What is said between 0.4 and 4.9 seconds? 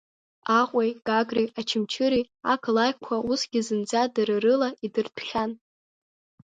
Аҟәеи, Гагреи, Очамчыреи ақалақьқәа усгьы зынӡа дара рыла